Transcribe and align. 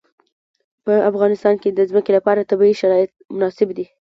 په 0.85 0.93
افغانستان 1.09 1.55
کې 1.61 1.69
د 1.71 1.79
ځمکه 1.89 2.11
لپاره 2.17 2.47
طبیعي 2.51 2.75
شرایط 2.81 3.11
مناسب 3.35 3.69
دي. 3.77 3.85